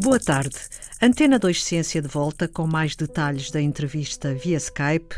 [0.00, 0.56] Boa tarde.
[1.02, 5.16] Antena 2 Ciência de volta com mais detalhes da entrevista via Skype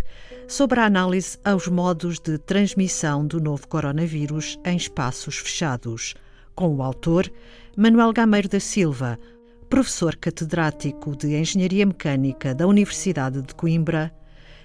[0.48, 6.14] sobre a análise aos modos de transmissão do novo coronavírus em espaços fechados,
[6.54, 7.30] com o autor
[7.76, 9.18] Manuel Gameiro da Silva,
[9.68, 14.10] professor catedrático de Engenharia Mecânica da Universidade de Coimbra,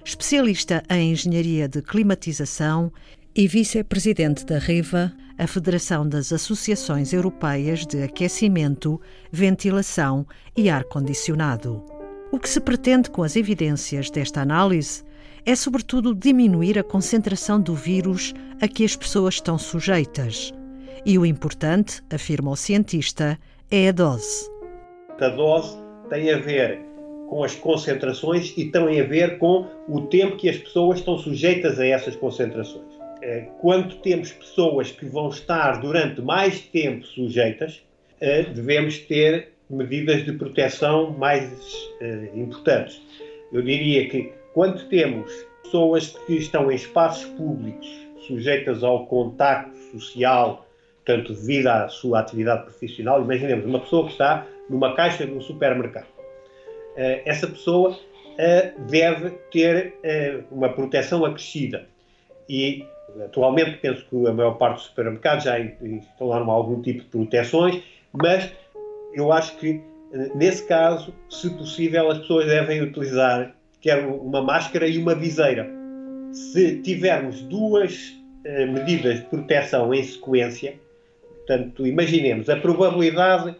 [0.02, 2.90] especialista em Engenharia de Climatização
[3.36, 8.98] e vice-presidente da RIVA, a Federação das Associações Europeias de Aquecimento,
[9.30, 10.26] Ventilação
[10.56, 11.84] e Ar-Condicionado.
[12.32, 15.04] O que se pretende com as evidências desta análise
[15.44, 20.54] é, sobretudo, diminuir a concentração do vírus a que as pessoas estão sujeitas.
[21.04, 23.38] E o importante, afirma o cientista,
[23.70, 24.50] é a dose.
[25.20, 25.76] A dose
[26.08, 26.80] tem a ver
[27.28, 31.78] com as concentrações e tem a ver com o tempo que as pessoas estão sujeitas
[31.78, 32.95] a essas concentrações.
[33.26, 37.82] Eh, quando temos pessoas que vão estar durante mais tempo sujeitas,
[38.20, 41.50] eh, devemos ter medidas de proteção mais
[42.00, 43.02] eh, importantes.
[43.52, 45.32] Eu diria que quando temos
[45.64, 47.88] pessoas que estão em espaços públicos
[48.28, 50.64] sujeitas ao contacto social,
[51.04, 55.40] tanto devido à sua atividade profissional, imaginemos uma pessoa que está numa caixa de um
[55.40, 56.06] supermercado.
[56.96, 57.96] Essa pessoa
[58.88, 59.94] deve ter
[60.50, 61.86] uma proteção acrescida
[62.48, 62.84] e
[63.24, 68.52] Atualmente penso que a maior parte dos supermercados já instalaram algum tipo de proteções, mas
[69.14, 69.80] eu acho que
[70.12, 75.68] eh, nesse caso, se possível, as pessoas devem utilizar quer uma máscara e uma viseira.
[76.32, 80.74] Se tivermos duas eh, medidas de proteção em sequência,
[81.36, 83.56] portanto, imaginemos a probabilidade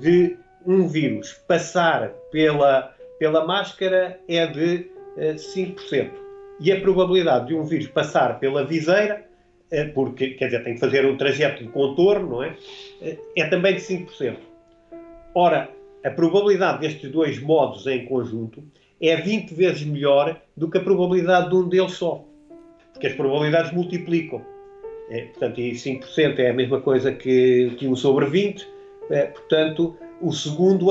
[0.00, 0.36] de
[0.66, 4.86] um vírus passar pela, pela máscara é de
[5.16, 6.27] eh, 5%
[6.60, 9.24] e a probabilidade de um vírus passar pela viseira,
[9.70, 12.56] eh, porque quer dizer, tem que fazer um trajeto de contorno, não é?
[13.00, 14.36] Eh, é também de 5%.
[15.34, 15.70] Ora,
[16.04, 18.62] a probabilidade destes dois modos em conjunto
[19.00, 22.24] é 20 vezes melhor do que a probabilidade de um deles só.
[22.92, 24.44] Porque as probabilidades multiplicam.
[25.10, 28.66] É, portanto, e 5% é a mesma coisa que, que 1 sobre 20.
[29.10, 30.86] É, portanto, o segundo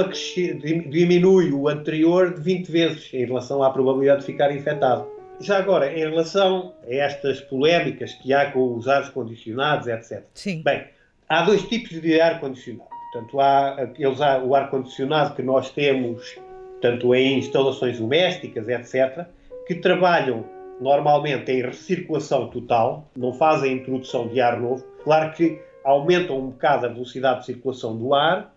[0.89, 5.16] diminui o anterior de 20 vezes em relação à probabilidade de ficar infectado.
[5.39, 10.23] Já agora, em relação a estas polémicas que há com os ares condicionados, etc.
[10.33, 10.63] Sim.
[10.63, 10.85] Bem,
[11.29, 12.89] há dois tipos de ar condicionado.
[13.11, 16.37] Portanto, há aqueles, o ar condicionado que nós temos,
[16.81, 19.25] tanto em instalações domésticas, etc.,
[19.67, 20.43] que trabalham
[20.81, 24.83] normalmente em recirculação total, não fazem introdução de ar novo.
[25.03, 28.53] Claro que aumentam um bocado a velocidade de circulação do ar,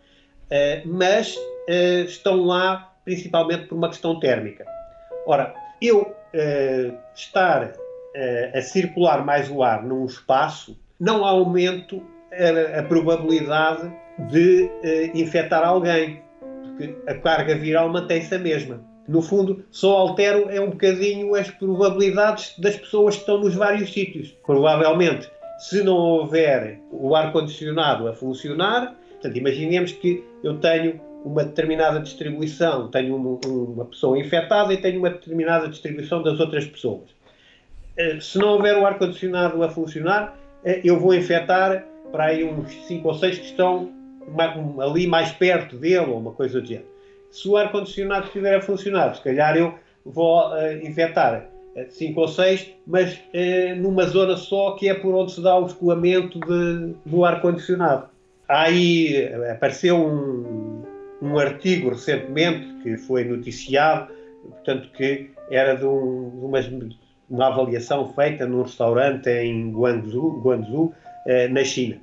[0.51, 1.37] eh, mas
[1.69, 4.67] eh, estão lá principalmente por uma questão térmica.
[5.27, 12.03] Ora, eu uh, estar uh, a circular mais o ar num espaço, não aumento
[12.33, 13.91] a, a probabilidade
[14.31, 18.81] de uh, infectar alguém, porque a carga viral mantém-se a mesma.
[19.09, 23.93] No fundo, só altero é um bocadinho as probabilidades das pessoas que estão nos vários
[23.93, 24.37] sítios.
[24.47, 32.01] Provavelmente, se não houver o ar-condicionado a funcionar, portanto, imaginemos que eu tenho uma determinada
[32.01, 37.11] distribuição, tenho uma pessoa infectada e tenho uma determinada distribuição das outras pessoas.
[37.97, 42.73] Eh, se não houver o ar-condicionado a funcionar, eh, eu vou infectar para aí uns
[42.87, 43.91] 5 ou 6 que estão
[44.81, 46.87] ali mais perto dele, ou uma coisa do género.
[47.31, 51.49] Se o ar-condicionado estiver a funcionar, se calhar eu vou uh, infectar
[51.89, 53.19] 5 ou 6, mas
[53.77, 58.09] numa zona só que é por onde se dá o escoamento de, do ar-condicionado.
[58.49, 60.70] Aí apareceu um,
[61.21, 66.97] um artigo recentemente que foi noticiado, portanto, que era de, um, de
[67.29, 70.95] uma, avaliação feita num restaurante em Guangzhou, Guangzhou
[71.27, 71.99] eh, na China.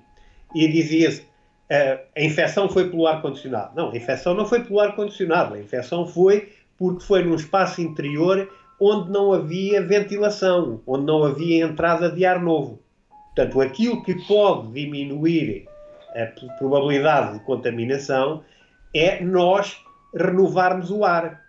[0.53, 1.25] E dizia-se
[1.69, 3.75] eh, a infecção foi pelo ar-condicionado.
[3.75, 8.47] Não, a infecção não foi pelo ar-condicionado, a infecção foi porque foi num espaço interior
[8.79, 12.79] onde não havia ventilação, onde não havia entrada de ar novo.
[13.35, 15.67] Portanto, aquilo que pode diminuir
[16.15, 16.25] a
[16.57, 18.43] probabilidade de contaminação
[18.93, 19.77] é nós
[20.15, 21.41] renovarmos o ar.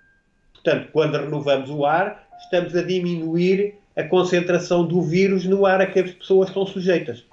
[0.52, 5.86] Portanto, quando renovamos o ar, estamos a diminuir a concentração do vírus no ar a
[5.86, 7.24] que as pessoas estão sujeitas.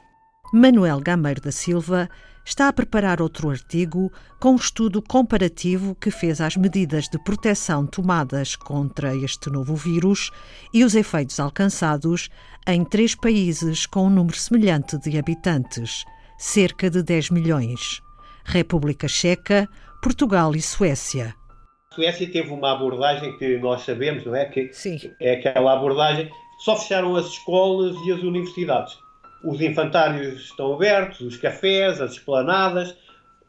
[0.54, 2.10] Manuel Gameiro da Silva
[2.46, 7.88] está a preparar outro artigo com um estudo comparativo que fez às medidas de proteção
[7.88, 10.32] tomadas contra este novo vírus
[10.72, 12.30] e os efeitos alcançados
[12.68, 16.06] em três países com um número semelhante de habitantes,
[16.38, 18.02] cerca de 10 milhões:
[18.44, 19.68] República Checa,
[20.06, 21.34] Portugal e Suécia.
[21.90, 24.46] A Suécia teve uma abordagem que nós sabemos, não é?
[24.46, 25.00] Que Sim.
[25.20, 26.30] É aquela abordagem.
[26.60, 29.00] Só fecharam as escolas e as universidades.
[29.44, 32.96] Os infantários estão abertos, os cafés, as esplanadas.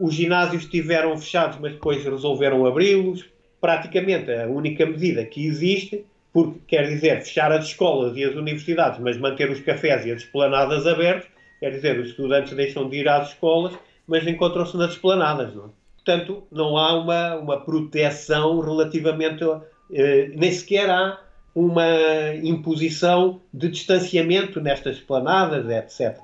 [0.01, 3.27] os ginásios estiveram fechados, mas depois resolveram abri-los.
[3.61, 8.99] Praticamente a única medida que existe, porque quer dizer fechar as escolas e as universidades,
[8.99, 11.29] mas manter os cafés e as esplanadas abertos,
[11.61, 13.75] quer dizer, os estudantes deixam de ir às escolas,
[14.07, 15.55] mas encontram-se nas esplanadas.
[15.55, 15.67] Não?
[15.67, 15.86] É?
[16.07, 19.43] Portanto, não há uma, uma proteção relativamente.
[19.93, 21.19] Eh, nem sequer há
[21.53, 21.85] uma
[22.45, 26.21] imposição de distanciamento nestas esplanadas, etc.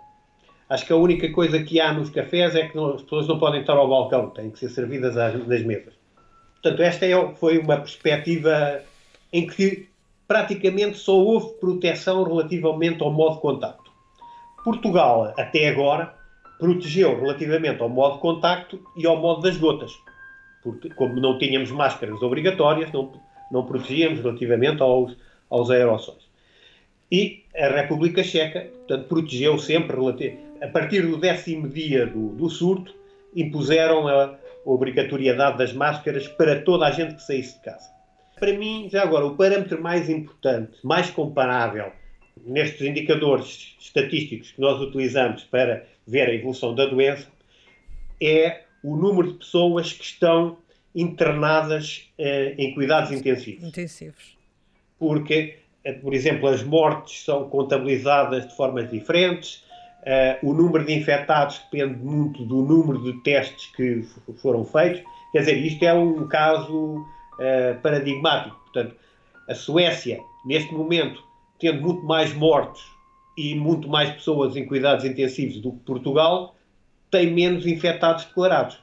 [0.69, 3.41] Acho que a única coisa que há nos cafés é que não, as pessoas não
[3.41, 5.95] podem estar ao balcão, têm que ser servidas às, nas mesas.
[6.63, 8.83] Portanto, esta é, foi uma perspectiva
[9.33, 9.89] em que
[10.29, 13.91] praticamente só houve proteção relativamente ao modo de contacto.
[14.63, 16.15] Portugal, até agora,
[16.63, 19.91] protegeu relativamente ao modo de contacto e ao modo das gotas.
[20.63, 23.21] Porque, como não tínhamos máscaras obrigatórias, não,
[23.51, 25.17] não protegíamos relativamente aos,
[25.51, 26.23] aos aerossóis.
[27.11, 29.97] E a República Checa, portanto, protegeu sempre
[30.63, 32.95] a partir do décimo dia do, do surto,
[33.35, 37.91] impuseram a obrigatoriedade das máscaras para toda a gente que saísse de casa.
[38.39, 41.91] Para mim, já agora, o parâmetro mais importante, mais comparável
[42.45, 47.29] nestes indicadores estatísticos que nós utilizamos para ver a evolução da doença
[48.21, 50.57] é o número de pessoas que estão
[50.95, 53.65] internadas eh, em cuidados intensivos.
[53.65, 54.37] Intensivos.
[54.99, 59.63] Porque, eh, por exemplo, as mortes são contabilizadas de formas diferentes,
[60.03, 64.05] Uh, o número de infectados depende muito do número de testes que
[64.43, 65.01] foram feitos.
[65.31, 67.07] Quer dizer, isto é um caso
[67.85, 68.57] paradigmático.
[68.65, 68.97] Portanto,
[69.49, 71.23] a Suécia, neste momento,
[71.63, 72.83] tendo muito mais mortos
[73.39, 76.57] e muito mais pessoas em cuidados intensivos do que Portugal,
[77.09, 78.79] tem menos infectados declarados.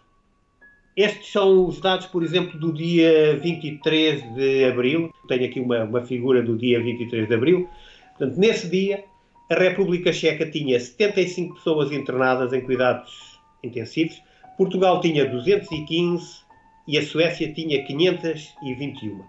[0.96, 5.14] Estes são os dados, por exemplo, do dia 23 de abril.
[5.28, 7.70] Tenho aqui uma, uma figura do dia 23 de abril.
[8.18, 9.04] Portanto, nesse dia,
[9.52, 14.22] a República Checa tinha 75 pessoas internadas em cuidados intensivos,
[14.58, 16.42] Portugal tinha 215
[16.88, 19.24] e a Suécia tinha 521.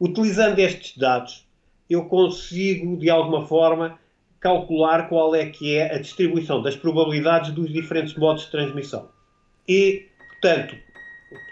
[0.00, 1.46] Utilizando estes dados,
[1.92, 3.98] eu consigo, de alguma forma,
[4.40, 9.08] calcular qual é que é a distribuição das probabilidades dos diferentes modos de transmissão.
[9.68, 10.74] E, portanto,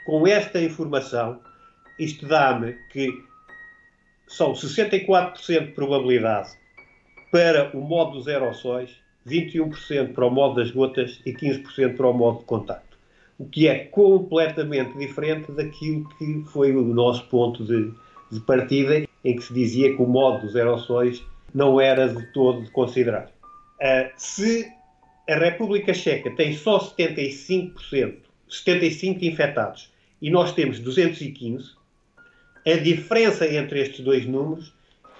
[0.04, 1.40] com esta informação,
[1.98, 3.12] isto dá-me que
[4.26, 6.50] são 64% de probabilidade
[7.30, 8.90] para o modo dos aerossóis,
[9.26, 12.98] 21% para o modo das gotas e 15% para o modo de contacto.
[13.38, 17.92] O que é completamente diferente daquilo que foi o nosso ponto de,
[18.30, 21.22] de partida, em que se dizia que o modo dos aerossóis
[21.54, 23.30] não era de todo de considerar.
[23.80, 24.70] Uh, se
[25.28, 28.16] a República Checa tem só 75%,
[28.48, 29.90] 75 infectados,
[30.20, 31.72] e nós temos 215,
[32.66, 34.72] a diferença entre estes dois números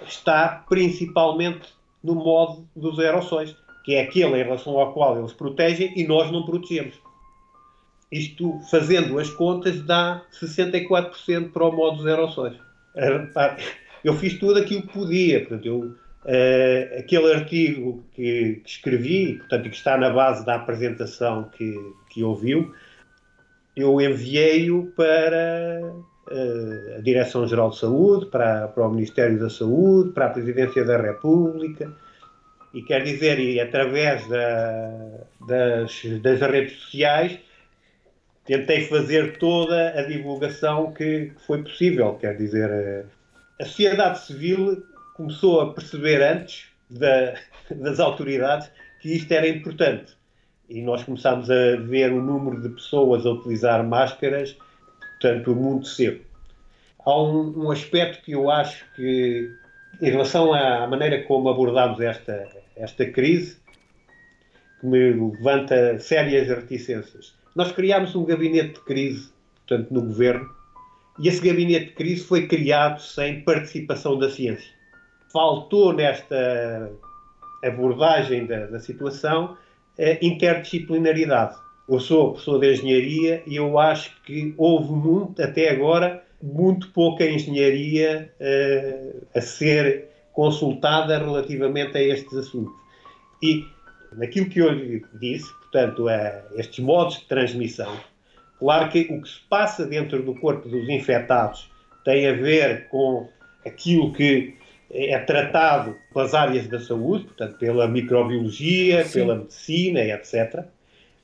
[0.05, 1.69] está principalmente
[2.03, 6.31] no modo dos aerossóis, que é aquele em relação ao qual eles protegem e nós
[6.31, 6.95] não protegemos.
[8.11, 12.55] Isto, fazendo as contas, dá 64% para o modo dos aerossóis.
[14.03, 15.39] Eu fiz tudo aquilo que podia.
[15.41, 21.49] Portanto, eu, uh, aquele artigo que, que, escrevi, portanto, que está na base da apresentação
[21.55, 21.75] que,
[22.09, 22.73] que ouviu,
[23.75, 30.27] eu enviei-o para uh, a Direção-Geral de Saúde, para, para o Ministério da Saúde, para
[30.27, 31.91] a Presidência da República,
[32.73, 37.37] e quer dizer, e através da, das, das redes sociais,
[38.45, 42.15] tentei fazer toda a divulgação que, que foi possível.
[42.15, 43.03] Quer dizer, eh,
[43.61, 47.35] a sociedade civil começou a perceber antes da,
[47.69, 50.17] das autoridades que isto era importante.
[50.67, 54.57] E nós começámos a ver o número de pessoas a utilizar máscaras
[55.21, 56.21] portanto, muito cedo.
[57.05, 59.49] Há um, um, aspecto que eu acho que,
[60.01, 63.57] em relação à maneira como abordámos esta, esta crise,
[64.79, 67.35] que me levanta sérias reticências.
[67.55, 69.29] Nós criámos um gabinete de crise,
[69.67, 70.49] portanto, no governo,
[71.21, 74.69] e esse gabinete de crise foi criado sem participação da ciência.
[75.31, 76.91] Faltou nesta
[77.63, 79.57] abordagem da, da situação
[79.99, 81.55] a interdisciplinaridade
[81.91, 87.25] eu sou professor de engenharia e eu acho que houve muito, até agora, muito pouca
[87.25, 92.73] engenharia uh, a ser consultada relativamente a estes assuntos.
[93.43, 93.65] E
[94.13, 97.93] naquilo que eu lhe disse, portanto, a estes modos de transmissão,
[98.61, 101.67] claro que o que se passa dentro do corpo dos infectados
[102.05, 103.27] tem a ver com
[103.65, 104.53] aquilo que
[104.91, 109.13] é tratado pelas áreas da saúde, portanto, pela microbiologia, Sim.
[109.13, 110.65] pela medicina, etc.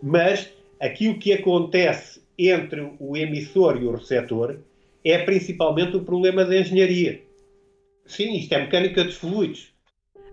[0.01, 0.50] Mas
[0.82, 4.58] aquilo que acontece entre o emissor e o receptor
[5.06, 7.22] é principalmente o problema da engenharia.
[8.08, 9.72] Sim, isto é mecânica dos fluidos.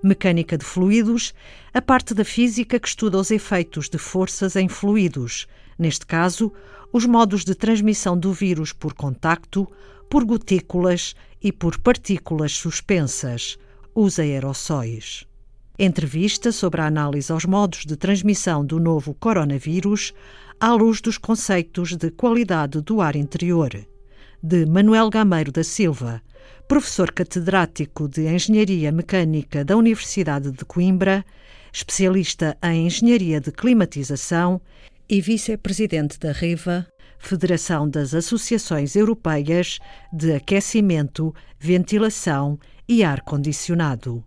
[0.03, 1.35] Mecânica de fluidos,
[1.73, 5.47] a parte da física que estuda os efeitos de forças em fluidos,
[5.79, 6.53] Neste caso,
[6.93, 9.69] os modos de transmissão do vírus por contacto,
[10.09, 13.59] por gotículas e por partículas suspensas,
[13.95, 15.27] os aerossóis.
[15.79, 20.15] Entrevista sobre a análise aos modos de transmissão do novo coronavírus
[20.61, 23.71] à luz dos conceitos de qualidade do ar interior,
[24.41, 26.23] de Manuel Gameiro da Silva,
[26.69, 31.25] professor catedrático de Engenharia Mecânica da Universidade de Coimbra,
[31.73, 34.61] especialista em Engenharia de Climatização
[35.09, 36.87] e vice-presidente da REVA,
[37.19, 39.79] Federação das Associações Europeias
[40.13, 42.59] de Aquecimento, Ventilação
[42.89, 44.23] e Ar-Condicionado.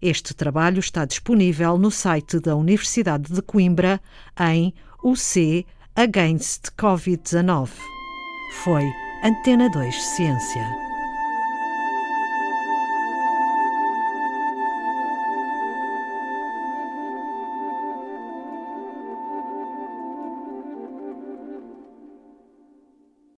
[0.00, 4.00] Este trabalho está disponível no site da Universidade de Coimbra
[4.38, 7.70] em UC Against Covid-19.
[8.62, 8.84] Foi
[9.24, 10.85] Antena 2 Ciência.